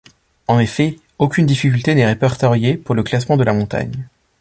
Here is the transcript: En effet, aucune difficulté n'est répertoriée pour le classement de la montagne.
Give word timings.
En 0.47 0.57
effet, 0.57 0.97
aucune 1.19 1.45
difficulté 1.45 1.93
n'est 1.93 2.07
répertoriée 2.07 2.75
pour 2.75 2.95
le 2.95 3.03
classement 3.03 3.37
de 3.37 3.43
la 3.43 3.53
montagne. 3.53 4.07